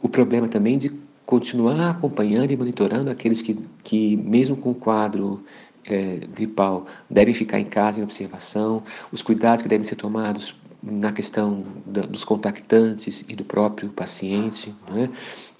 [0.02, 0.90] o problema também de
[1.24, 5.42] continuar acompanhando e monitorando aqueles que, que mesmo com o quadro
[5.84, 11.12] é, gripal, devem ficar em casa em observação, os cuidados que devem ser tomados na
[11.12, 15.08] questão da, dos contactantes e do próprio paciente, não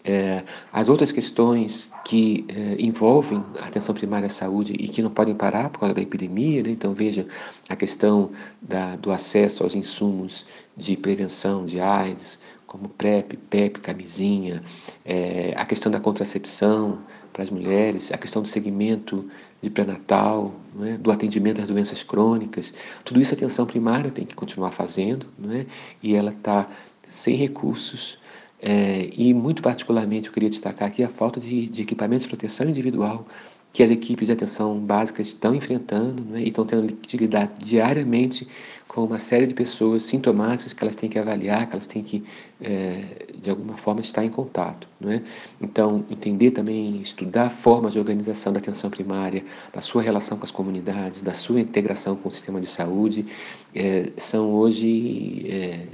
[0.05, 0.45] é?
[0.73, 5.35] As outras questões que é, envolvem a atenção primária à saúde e que não podem
[5.35, 6.71] parar por causa da epidemia, né?
[6.71, 7.27] então veja
[7.69, 8.31] a questão
[8.63, 14.63] da, do acesso aos insumos de prevenção de AIDS, como PrEP, PEP, camisinha,
[15.05, 17.01] é, a questão da contracepção
[17.33, 19.29] para as mulheres, a questão do segmento
[19.61, 20.97] de pré-natal, é?
[20.97, 22.73] do atendimento às doenças crônicas,
[23.05, 25.67] tudo isso a atenção primária tem que continuar fazendo, é?
[26.03, 26.67] e ela está
[27.05, 28.20] sem recursos
[28.63, 32.69] é, e, muito particularmente, eu queria destacar aqui a falta de, de equipamentos de proteção
[32.69, 33.25] individual
[33.73, 38.47] que as equipes de atenção básica estão enfrentando né, e estão tendo que lidar diariamente
[38.91, 42.25] com uma série de pessoas sintomáticas que elas têm que avaliar, que elas têm que,
[42.61, 43.05] é,
[43.41, 44.89] de alguma forma, estar em contato.
[45.01, 45.23] Né?
[45.61, 50.51] Então, entender também, estudar formas de organização da atenção primária, da sua relação com as
[50.51, 53.25] comunidades, da sua integração com o sistema de saúde,
[53.73, 55.87] é, são hoje, é,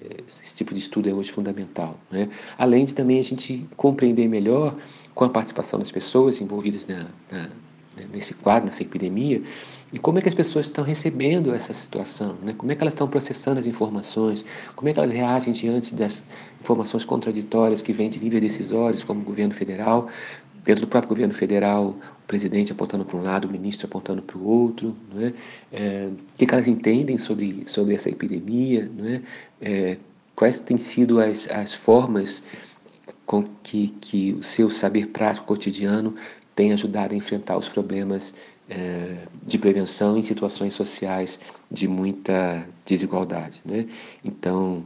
[0.43, 2.01] esse tipo de estudo é hoje fundamental.
[2.11, 2.31] Né?
[2.57, 4.75] Além de também a gente compreender melhor,
[5.16, 7.48] com a participação das pessoas envolvidas na, na
[7.96, 9.42] né, nesse quadro, nessa epidemia,
[9.90, 12.52] e como é que as pessoas estão recebendo essa situação, né?
[12.52, 16.22] como é que elas estão processando as informações, como é que elas reagem diante das
[16.61, 20.09] informações contraditórias que vêm de níveis decisórios, como o governo federal,
[20.62, 24.37] dentro do próprio governo federal, o presidente apontando para um lado, o ministro apontando para
[24.37, 25.33] o outro, né?
[25.72, 29.22] é, o que, elas entendem sobre, sobre essa epidemia, né?
[29.62, 29.96] é,
[30.35, 32.42] quais têm sido as, as formas
[33.27, 36.15] com que, que o seu saber prático cotidiano
[36.55, 38.33] tem ajudado a enfrentar os problemas
[38.71, 41.39] é, de prevenção em situações sociais
[41.71, 43.61] de muita desigualdade.
[43.65, 43.87] Né?
[44.25, 44.85] Então,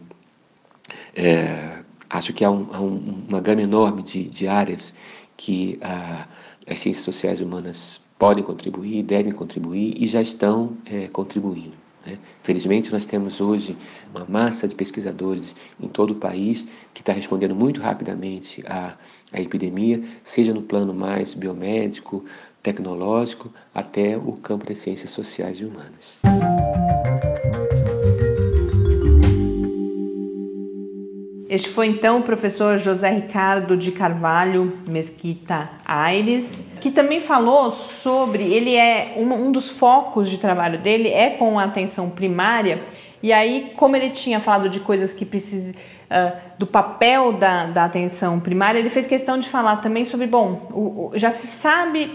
[1.15, 4.95] é, acho que há, um, há um, uma gama enorme de, de áreas
[5.37, 6.27] que ah,
[6.67, 11.73] as ciências sociais humanas podem contribuir, devem contribuir e já estão é, contribuindo.
[12.05, 12.19] Né?
[12.43, 13.77] Felizmente, nós temos hoje
[14.15, 18.95] uma massa de pesquisadores em todo o país que está respondendo muito rapidamente à,
[19.33, 22.25] à epidemia, seja no plano mais biomédico,
[22.63, 26.19] tecnológico, até o campo das ciências sociais e humanas.
[31.51, 38.45] Este foi então o professor José Ricardo de Carvalho Mesquita Aires, que também falou sobre,
[38.45, 42.81] ele é um, um dos focos de trabalho dele é com a atenção primária
[43.21, 45.75] E aí, como ele tinha falado de coisas que precisam.
[45.75, 50.69] Uh, do papel da, da atenção primária, ele fez questão de falar também sobre, bom,
[50.71, 52.13] o, o, já se sabe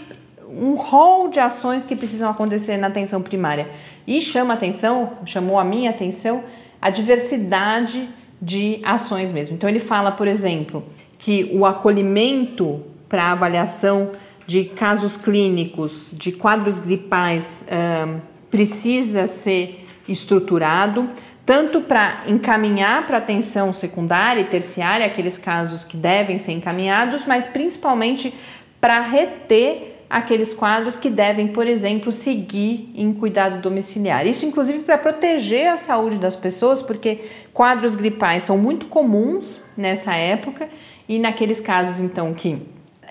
[0.50, 3.70] um rol de ações que precisam acontecer na atenção primária.
[4.06, 6.44] E chama atenção, chamou a minha atenção,
[6.82, 8.08] a diversidade
[8.46, 9.56] de ações mesmo.
[9.56, 10.84] Então ele fala, por exemplo,
[11.18, 14.12] que o acolhimento para avaliação
[14.46, 18.22] de casos clínicos, de quadros gripais, uh,
[18.52, 21.10] precisa ser estruturado,
[21.44, 27.48] tanto para encaminhar para atenção secundária e terciária aqueles casos que devem ser encaminhados, mas
[27.48, 28.32] principalmente
[28.80, 34.26] para reter aqueles quadros que devem, por exemplo, seguir em cuidado domiciliar.
[34.26, 37.20] Isso, inclusive, para proteger a saúde das pessoas, porque
[37.54, 40.70] quadros gripais são muito comuns nessa época
[41.10, 42.62] e naqueles casos, então, que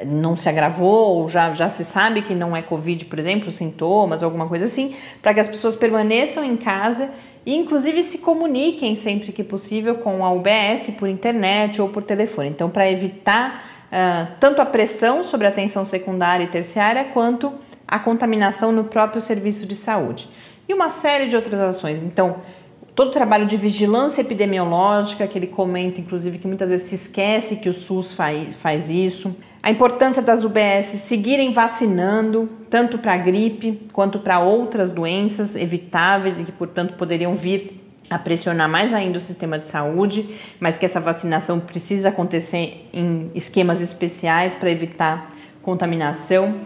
[0.07, 4.22] não se agravou, ou já, já se sabe que não é Covid, por exemplo, sintomas,
[4.22, 7.11] alguma coisa assim, para que as pessoas permaneçam em casa
[7.44, 12.48] e, inclusive, se comuniquem sempre que possível com a UBS por internet ou por telefone.
[12.48, 17.53] Então, para evitar uh, tanto a pressão sobre a atenção secundária e terciária, quanto
[17.86, 20.28] a contaminação no próprio serviço de saúde.
[20.68, 22.03] E uma série de outras ações.
[22.03, 22.42] Então,
[22.95, 27.57] todo o trabalho de vigilância epidemiológica, que ele comenta, inclusive, que muitas vezes se esquece
[27.57, 33.80] que o SUS faz isso a importância das UBS seguirem vacinando, tanto para a gripe
[33.95, 39.20] quanto para outras doenças evitáveis e que, portanto, poderiam vir a pressionar mais ainda o
[39.20, 45.32] sistema de saúde, mas que essa vacinação precisa acontecer em esquemas especiais para evitar
[45.62, 46.61] contaminação.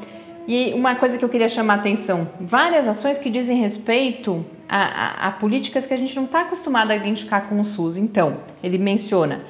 [0.47, 4.78] E uma coisa que eu queria chamar a atenção: várias ações que dizem respeito a,
[4.78, 7.97] a, a políticas que a gente não está acostumado a identificar com o SUS.
[7.97, 9.43] Então, ele menciona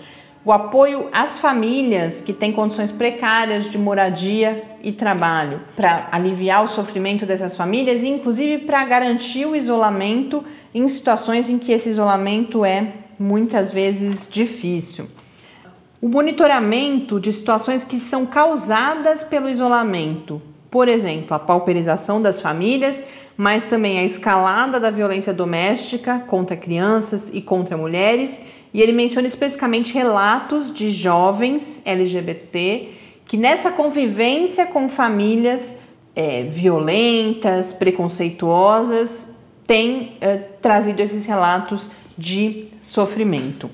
[0.48, 6.66] o apoio às famílias que têm condições precárias de moradia e trabalho, para aliviar o
[6.66, 10.42] sofrimento dessas famílias e, inclusive, para garantir o isolamento
[10.74, 15.06] em situações em que esse isolamento é muitas vezes difícil.
[16.00, 20.40] O monitoramento de situações que são causadas pelo isolamento,
[20.70, 23.04] por exemplo, a pauperização das famílias,
[23.36, 28.40] mas também a escalada da violência doméstica contra crianças e contra mulheres
[28.72, 32.88] e ele menciona especificamente relatos de jovens LGBT
[33.24, 35.78] que nessa convivência com famílias
[36.16, 43.70] é, violentas, preconceituosas, têm é, trazido esses relatos de sofrimento.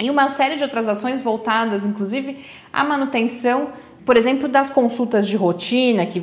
[0.00, 2.38] E uma série de outras ações voltadas, inclusive,
[2.72, 3.72] à manutenção,
[4.06, 6.22] por exemplo, das consultas de rotina, que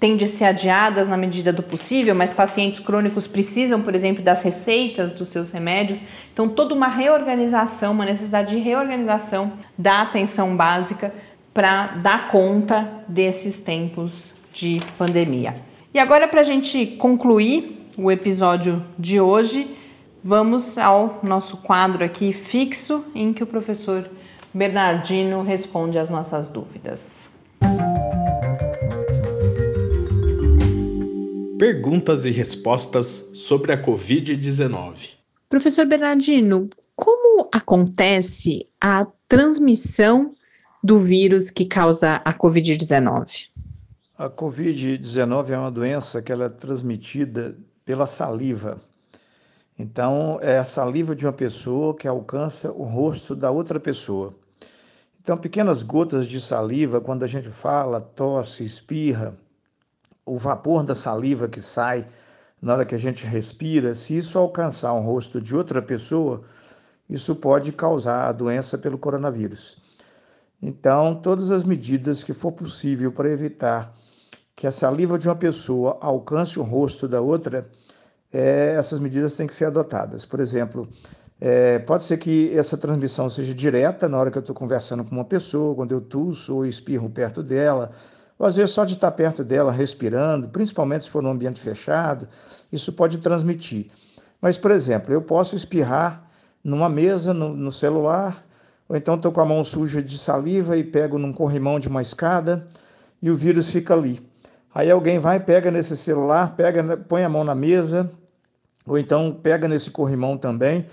[0.00, 4.42] têm de ser adiadas na medida do possível, mas pacientes crônicos precisam, por exemplo, das
[4.42, 6.00] receitas dos seus remédios.
[6.32, 11.12] Então, toda uma reorganização, uma necessidade de reorganização da atenção básica
[11.52, 15.56] para dar conta desses tempos de pandemia.
[15.92, 19.66] E agora, para a gente concluir o episódio de hoje,
[20.22, 24.08] vamos ao nosso quadro aqui fixo em que o professor
[24.54, 27.30] Bernardino responde às nossas dúvidas.
[31.58, 35.18] Perguntas e respostas sobre a Covid-19.
[35.48, 40.36] Professor Bernardino, como acontece a transmissão
[40.84, 43.48] do vírus que causa a Covid-19?
[44.16, 48.78] A Covid-19 é uma doença que ela é transmitida pela saliva.
[49.76, 54.32] Então, é a saliva de uma pessoa que alcança o rosto da outra pessoa.
[55.20, 59.34] Então, pequenas gotas de saliva, quando a gente fala, tosse, espirra,
[60.28, 62.06] o vapor da saliva que sai
[62.60, 66.42] na hora que a gente respira, se isso alcançar um rosto de outra pessoa,
[67.08, 69.78] isso pode causar a doença pelo coronavírus.
[70.60, 73.94] Então, todas as medidas que for possível para evitar
[74.56, 77.64] que a saliva de uma pessoa alcance o rosto da outra,
[78.32, 80.26] é, essas medidas têm que ser adotadas.
[80.26, 80.88] Por exemplo,
[81.40, 85.12] é, pode ser que essa transmissão seja direta na hora que eu estou conversando com
[85.12, 87.92] uma pessoa, quando eu tuço ou espirro perto dela,
[88.38, 92.28] ou às vezes só de estar perto dela, respirando, principalmente se for num ambiente fechado,
[92.70, 93.86] isso pode transmitir.
[94.40, 96.24] Mas, por exemplo, eu posso espirrar
[96.62, 98.36] numa mesa, no, no celular,
[98.88, 102.00] ou então estou com a mão suja de saliva e pego num corrimão de uma
[102.00, 102.66] escada
[103.20, 104.20] e o vírus fica ali.
[104.74, 108.10] Aí alguém vai, pega nesse celular, pega, põe a mão na mesa,
[108.86, 110.86] ou então pega nesse corrimão também.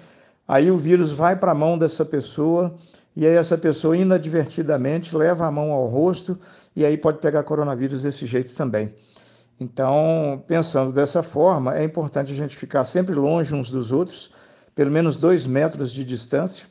[0.48, 2.76] Aí o vírus vai para a mão dessa pessoa
[3.16, 6.38] e aí essa pessoa inadvertidamente leva a mão ao rosto
[6.76, 8.94] e aí pode pegar coronavírus desse jeito também.
[9.60, 14.32] Então, pensando dessa forma, é importante a gente ficar sempre longe uns dos outros,
[14.76, 16.68] pelo menos dois metros de distância,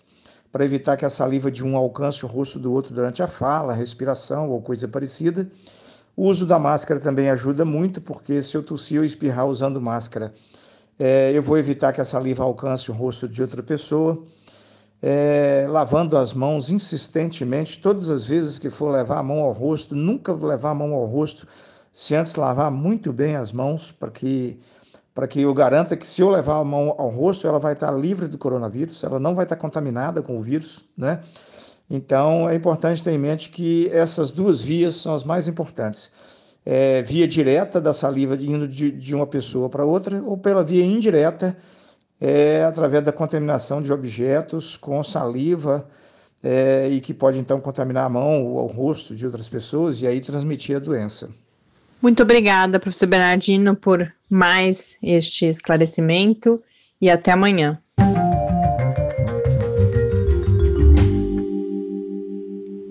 [0.52, 3.72] para evitar que a saliva de um alcance o rosto do outro durante a fala,
[3.72, 5.50] a respiração ou coisa parecida.
[6.14, 10.32] O uso da máscara também ajuda muito, porque se eu tossir ou espirrar usando máscara,
[10.96, 14.22] É, eu vou evitar que a saliva alcance o rosto de outra pessoa.
[15.06, 19.94] É, lavando as mãos insistentemente, todas as vezes que for levar a mão ao rosto,
[19.94, 21.46] nunca levar a mão ao rosto
[21.92, 24.58] se antes lavar muito bem as mãos, para que,
[25.28, 28.28] que eu garanta que se eu levar a mão ao rosto, ela vai estar livre
[28.28, 31.20] do coronavírus, ela não vai estar contaminada com o vírus, né?
[31.90, 36.10] Então é importante ter em mente que essas duas vias são as mais importantes
[36.64, 40.84] é, via direta da saliva indo de, de uma pessoa para outra, ou pela via
[40.84, 41.56] indireta,
[42.20, 45.86] é, através da contaminação de objetos com saliva,
[46.42, 50.06] é, e que pode então contaminar a mão ou o rosto de outras pessoas e
[50.06, 51.30] aí transmitir a doença.
[52.02, 56.62] Muito obrigada, professor Bernardino, por mais este esclarecimento
[57.00, 57.78] e até amanhã.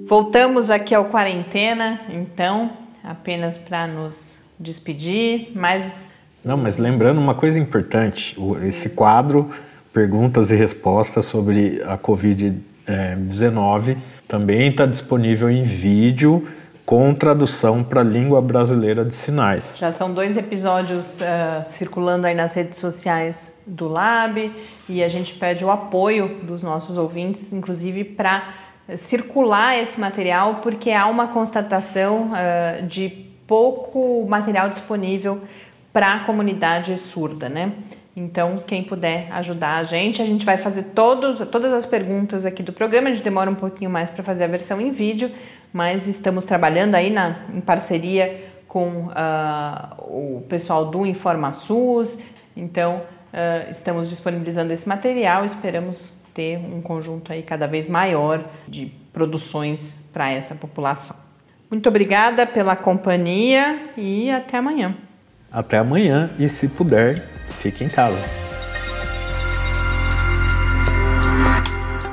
[0.07, 2.71] Voltamos aqui ao quarentena, então,
[3.03, 6.12] apenas para nos despedir, mas.
[6.43, 9.49] Não, mas lembrando uma coisa importante: esse quadro,
[9.93, 16.45] perguntas e respostas sobre a Covid-19, também está disponível em vídeo
[16.85, 19.77] com tradução para a língua brasileira de sinais.
[19.77, 24.51] Já são dois episódios uh, circulando aí nas redes sociais do Lab
[24.89, 28.49] e a gente pede o apoio dos nossos ouvintes, inclusive para
[28.97, 35.41] circular esse material, porque há uma constatação uh, de pouco material disponível
[35.93, 37.71] para a comunidade surda, né?
[38.15, 42.61] Então, quem puder ajudar a gente, a gente vai fazer todos, todas as perguntas aqui
[42.61, 43.09] do programa.
[43.09, 45.31] A gente demora um pouquinho mais para fazer a versão em vídeo,
[45.71, 52.19] mas estamos trabalhando aí na, em parceria com uh, o pessoal do InformaSUS.
[52.55, 55.43] Então, uh, estamos disponibilizando esse material.
[55.43, 61.15] Esperamos ter um conjunto aí cada vez maior de produções para essa população.
[61.69, 64.95] Muito obrigada pela companhia e até amanhã.
[65.53, 67.23] Até amanhã e se puder,
[67.59, 68.17] fique em casa.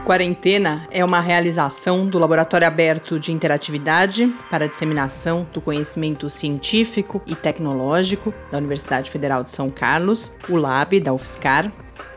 [0.05, 7.34] Quarentena é uma realização do Laboratório Aberto de Interatividade para Disseminação do Conhecimento Científico e
[7.34, 11.72] Tecnológico da Universidade Federal de São Carlos, o LAB da UFSCar,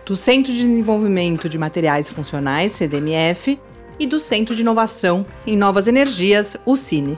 [0.06, 3.60] do Centro de Desenvolvimento de Materiais Funcionais, CDMF,
[4.00, 7.18] e do Centro de Inovação em Novas Energias, o CINE.